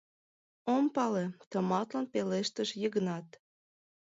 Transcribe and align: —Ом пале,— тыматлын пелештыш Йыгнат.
—Ом 0.75 0.83
пале,— 0.95 1.25
тыматлын 1.49 2.05
пелештыш 2.13 2.69
Йыгнат. 2.81 3.27